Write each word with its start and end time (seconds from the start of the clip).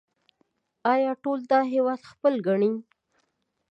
آیا 0.93 1.11
ټول 1.23 1.39
دا 1.51 1.59
هیواد 1.73 2.01
خپل 2.11 2.33
ګڼي؟ 2.47 2.71